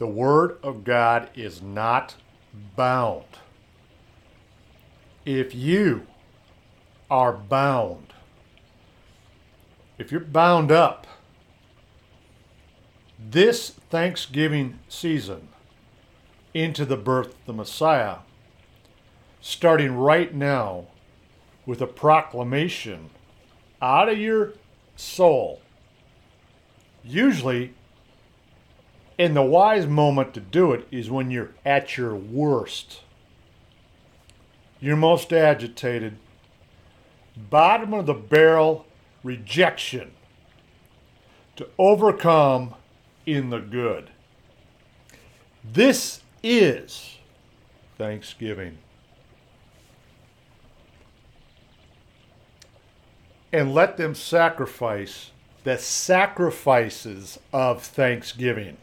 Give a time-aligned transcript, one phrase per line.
[0.00, 2.14] The Word of God is not
[2.74, 3.26] bound.
[5.26, 6.06] If you
[7.10, 8.14] are bound,
[9.98, 11.06] if you're bound up,
[13.18, 15.48] this Thanksgiving season
[16.54, 18.20] into the birth of the Messiah,
[19.42, 20.86] starting right now
[21.66, 23.10] with a proclamation
[23.82, 24.54] out of your
[24.96, 25.60] soul.
[27.04, 27.74] Usually,
[29.20, 33.02] and the wise moment to do it is when you're at your worst.
[34.80, 36.16] You're most agitated.
[37.36, 38.86] Bottom of the barrel
[39.22, 40.12] rejection
[41.56, 42.74] to overcome
[43.26, 44.08] in the good.
[45.62, 47.18] This is
[47.98, 48.78] Thanksgiving.
[53.52, 55.32] And let them sacrifice
[55.64, 58.78] the sacrifices of thanksgiving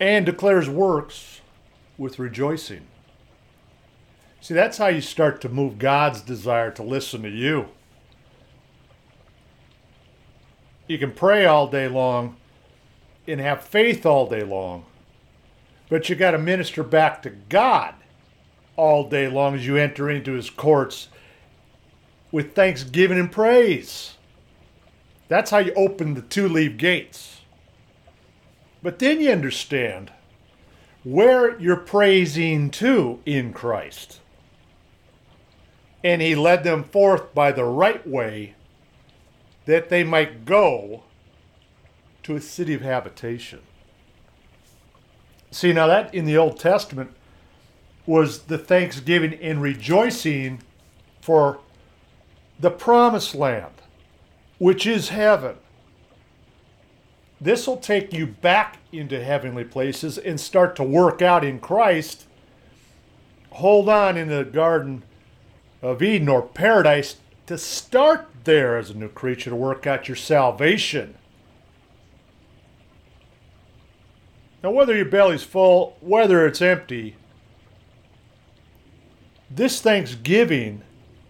[0.00, 1.42] and declares works
[1.98, 2.86] with rejoicing.
[4.40, 7.68] See, that's how you start to move God's desire to listen to you.
[10.88, 12.36] You can pray all day long
[13.28, 14.86] and have faith all day long,
[15.90, 17.94] but you got to minister back to God
[18.76, 21.08] all day long as you enter into his courts
[22.32, 24.14] with thanksgiving and praise.
[25.28, 27.39] That's how you open the two leaf gates.
[28.82, 30.12] But then you understand
[31.04, 34.20] where you're praising to in Christ.
[36.02, 38.54] And he led them forth by the right way
[39.66, 41.04] that they might go
[42.22, 43.60] to a city of habitation.
[45.50, 47.12] See, now that in the Old Testament
[48.06, 50.62] was the thanksgiving and rejoicing
[51.20, 51.60] for
[52.58, 53.74] the promised land,
[54.58, 55.56] which is heaven.
[57.40, 62.26] This will take you back into heavenly places and start to work out in Christ.
[63.52, 65.02] Hold on in the Garden
[65.80, 67.16] of Eden or paradise
[67.46, 71.14] to start there as a new creature to work out your salvation.
[74.62, 77.16] Now, whether your belly's full, whether it's empty,
[79.50, 80.82] this thanksgiving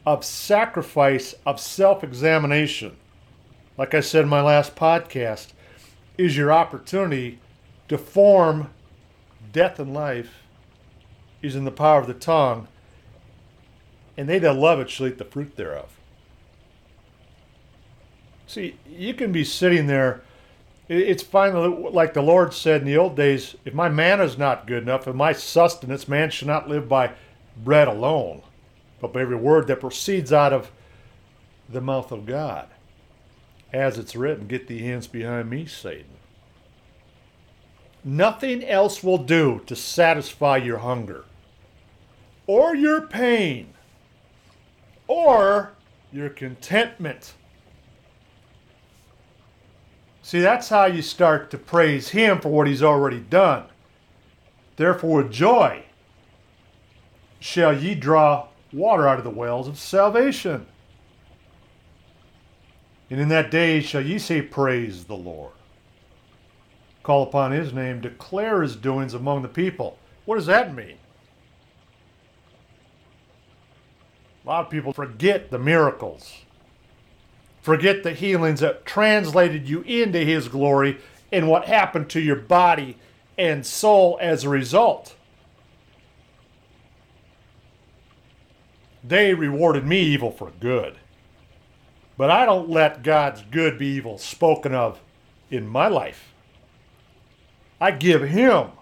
[0.05, 2.97] of sacrifice, of self examination,
[3.79, 5.53] like I said in my last podcast,
[6.17, 7.39] is your opportunity
[7.89, 8.71] to form
[9.53, 10.43] death and life
[11.43, 12.69] is in the power of the tongue,
[14.17, 15.89] and they that love it shall eat the fruit thereof.
[18.47, 20.23] See, you can be sitting there.
[20.89, 24.67] It's finally like the Lord said in the old days if my manna is not
[24.67, 27.13] good enough, and my sustenance, man should not live by
[27.57, 28.43] bread alone,
[29.01, 30.71] but by every word that proceeds out of
[31.69, 32.69] the mouth of God.
[33.73, 36.17] As it's written, get thee hands behind me, Satan.
[38.03, 41.25] Nothing else will do to satisfy your hunger,
[42.47, 43.75] or your pain,
[45.07, 45.73] or
[46.11, 47.35] your contentment.
[50.23, 53.65] See, that's how you start to praise Him for what He's already done.
[54.77, 55.85] Therefore, with joy
[57.39, 60.67] shall ye draw water out of the wells of salvation.
[63.11, 65.53] And in that day shall ye say, Praise the Lord.
[67.03, 69.99] Call upon his name, declare his doings among the people.
[70.25, 70.99] What does that mean?
[74.45, 76.43] A lot of people forget the miracles,
[77.63, 80.99] forget the healings that translated you into his glory
[81.33, 82.97] and what happened to your body
[83.37, 85.15] and soul as a result.
[89.03, 90.97] They rewarded me evil for good.
[92.21, 95.01] But I don't let God's good be evil spoken of
[95.51, 96.35] in my life.
[97.81, 98.73] I give Him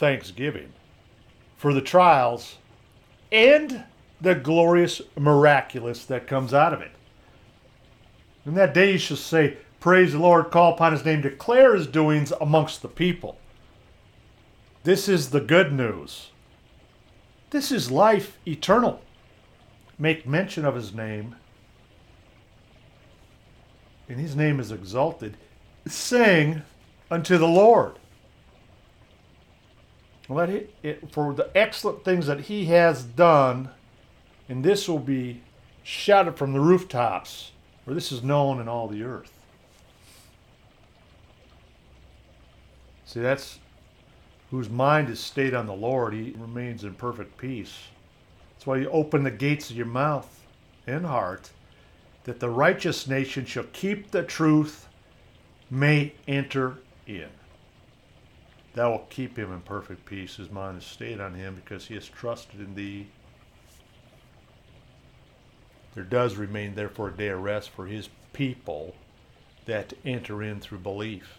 [0.00, 0.72] thanksgiving
[1.56, 2.56] for the trials
[3.30, 3.84] and
[4.20, 6.90] the glorious miraculous that comes out of it.
[8.44, 11.86] In that day you shall say, Praise the Lord, call upon his name, declare his
[11.86, 13.38] doings amongst the people.
[14.82, 16.30] This is the good news.
[17.50, 19.02] This is life eternal.
[20.00, 21.36] Make mention of his name,
[24.08, 25.36] and his name is exalted.
[25.86, 26.62] Sing
[27.10, 27.98] unto the Lord.
[30.28, 33.68] Let it, it, for the excellent things that he has done,
[34.48, 35.42] and this will be
[35.82, 37.52] shouted from the rooftops,
[37.84, 39.32] for this is known in all the earth.
[43.04, 43.58] See, that's
[44.50, 47.74] whose mind is stayed on the Lord, he remains in perfect peace.
[48.54, 50.46] That's why you open the gates of your mouth
[50.86, 51.50] and heart,
[52.24, 54.88] that the righteous nation shall keep the truth,
[55.70, 57.28] may enter in.
[58.74, 61.94] Thou wilt keep him in perfect peace, his mind is stayed on him, because he
[61.94, 63.06] has trusted in thee.
[65.94, 68.96] There does remain therefore a day of rest for his people
[69.66, 71.38] that enter in through belief.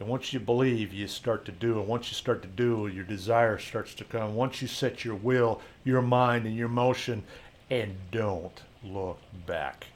[0.00, 1.78] And once you believe, you start to do.
[1.78, 4.34] And once you start to do, your desire starts to come.
[4.34, 7.24] Once you set your will, your mind, and your motion,
[7.70, 9.86] and don't look back.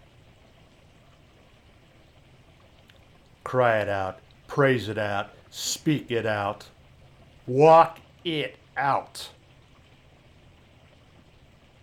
[3.45, 6.67] Cry it out, praise it out, speak it out,
[7.47, 9.31] walk it out.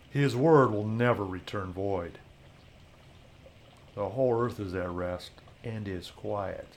[0.09, 2.17] His word will never return void.
[3.95, 5.31] The whole earth is at rest
[5.63, 6.67] and is quiet.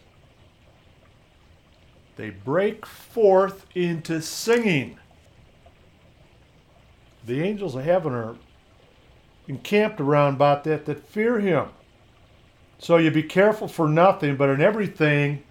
[2.16, 4.98] They break forth into singing.
[7.24, 8.36] The angels of heaven are
[9.48, 11.68] encamped around about that that fear him.
[12.82, 15.44] So you be careful for nothing, but in everything,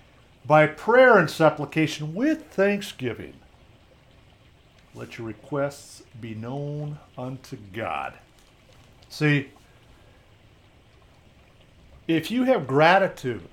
[0.46, 3.36] by prayer and supplication with thanksgiving,
[4.94, 8.16] let your requests be known unto God.
[9.08, 9.50] See,
[12.06, 13.48] if you have gratitude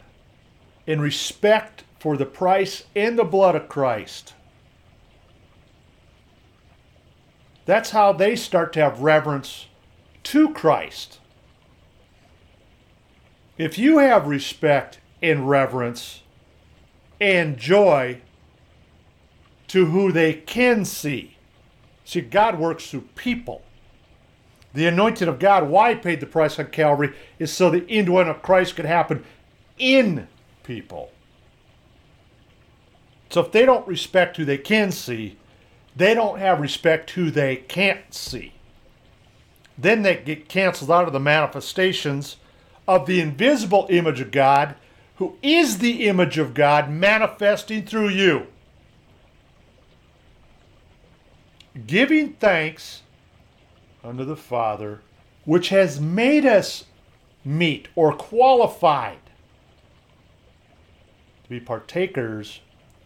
[0.89, 4.35] and respect for the price and the blood of Christ,
[7.65, 9.67] that's how they start to have reverence
[10.25, 11.21] to Christ.
[13.58, 16.22] If you have respect and reverence
[17.20, 18.20] and joy
[19.66, 21.37] to who they can see,
[22.05, 23.62] see, God works through people.
[24.75, 28.28] The anointing of God, why paid the price on Calvary, is so the end indwelling
[28.28, 29.25] of Christ could happen
[29.76, 30.28] in
[30.62, 31.10] people.
[33.31, 35.37] So if they don't respect who they can see,
[35.96, 38.52] they don't have respect who they can't see.
[39.76, 42.37] Then they get canceled out of the manifestations
[42.88, 44.75] of the invisible image of God,
[45.17, 48.46] who is the image of God manifesting through you.
[51.87, 53.02] Giving thanks
[54.02, 55.00] unto the Father,
[55.44, 56.87] which has made us
[57.44, 59.19] meet or qualified
[61.44, 62.61] to be partakers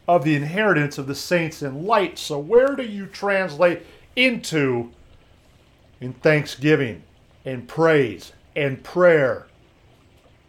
[0.06, 2.18] of the inheritance of the saints in light.
[2.18, 4.92] So, where do you translate into
[6.00, 7.02] in thanksgiving
[7.44, 9.46] and praise and prayer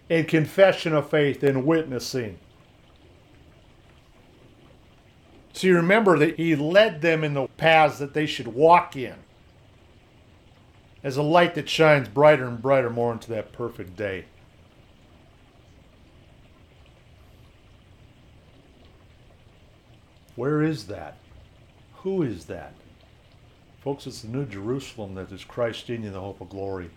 [0.10, 2.38] and confession of faith and witnessing?
[5.54, 9.16] So, you remember that he led them in the paths that they should walk in
[11.04, 14.26] as a light that shines brighter and brighter more into that perfect day.
[20.36, 21.18] Where is that?
[21.98, 22.74] Who is that?
[23.84, 26.90] Folks, it's the New Jerusalem that is Christ in you, the hope of glory.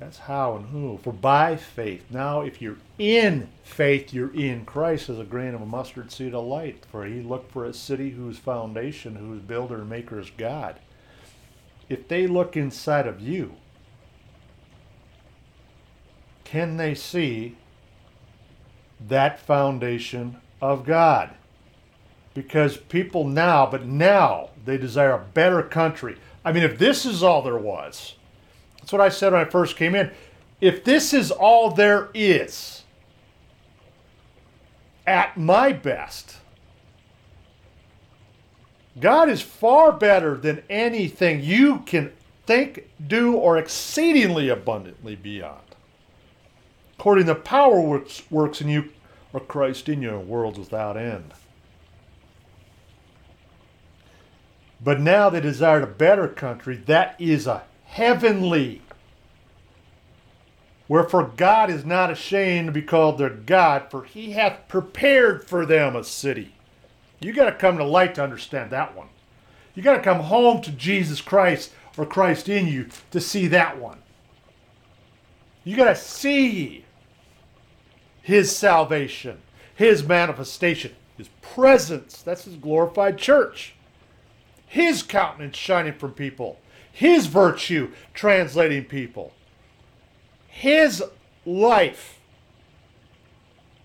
[0.00, 0.98] That's how and who.
[1.02, 2.04] For by faith.
[2.10, 6.34] Now, if you're in faith, you're in Christ as a grain of a mustard seed
[6.34, 6.84] of light.
[6.90, 10.80] For he looked for a city whose foundation, whose builder and maker is God
[11.90, 13.56] if they look inside of you,
[16.44, 17.56] can they see
[19.08, 21.30] that foundation of God?
[22.32, 26.16] Because people now, but now, they desire a better country.
[26.44, 28.14] I mean, if this is all there was,
[28.80, 30.10] that's what I said when I first came in.
[30.60, 32.82] If this is all there is,
[35.06, 36.36] at my best,
[38.98, 42.12] God is far better than anything you can
[42.46, 45.62] think, do, or exceedingly abundantly beyond.
[46.98, 48.90] According to the power which works in you,
[49.32, 51.32] or Christ in you, worlds without end.
[54.82, 58.82] But now they desired a better country, that is a heavenly.
[60.88, 65.66] Wherefore God is not ashamed to be called their God, for he hath prepared for
[65.66, 66.54] them a city.
[67.20, 69.08] You got to come to light to understand that one.
[69.74, 73.78] You got to come home to Jesus Christ or Christ in you to see that
[73.78, 73.98] one.
[75.64, 76.84] You got to see
[78.22, 79.38] his salvation,
[79.74, 82.22] his manifestation, his presence.
[82.22, 83.74] That's his glorified church.
[84.66, 86.60] His countenance shining from people,
[86.92, 89.32] his virtue translating people,
[90.48, 91.02] his
[91.46, 92.18] life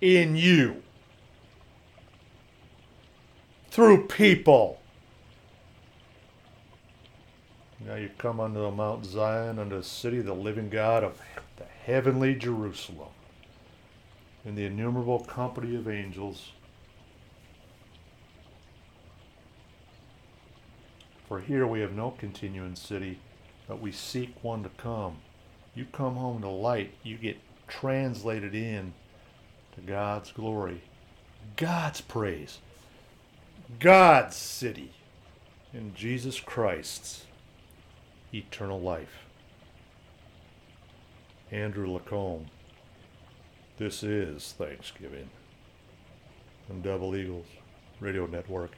[0.01, 0.81] in you
[3.69, 4.79] through people.
[7.85, 11.21] Now you come unto the Mount Zion, unto the city of the living God of
[11.57, 13.09] the heavenly Jerusalem,
[14.43, 16.51] in the innumerable company of angels.
[21.27, 23.19] For here we have no continuing city,
[23.67, 25.17] but we seek one to come.
[25.73, 28.93] You come home to light, you get translated in
[29.75, 30.83] to God's glory,
[31.57, 32.59] God's praise,
[33.79, 34.93] God's city,
[35.73, 37.25] in Jesus Christ's
[38.33, 39.25] eternal life.
[41.51, 42.45] Andrew LaCombe,
[43.77, 45.29] this is Thanksgiving.
[46.67, 47.45] from Double Eagles
[47.99, 48.71] Radio Network.